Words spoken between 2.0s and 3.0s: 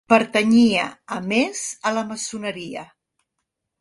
maçoneria.